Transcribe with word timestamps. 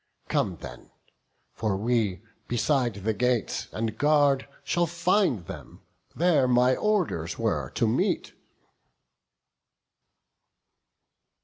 Come 0.29 0.57
then; 0.61 0.89
for 1.53 1.77
we, 1.77 2.23
beside 2.47 2.95
the 2.95 3.13
gates, 3.13 3.67
and 3.71 3.99
guard 3.99 4.47
Shall 4.63 4.87
find 4.87 5.45
them; 5.45 5.81
there 6.15 6.47
my 6.47 6.75
orders 6.75 7.37
were 7.37 7.69
to 7.75 7.87
meet." 7.87 8.33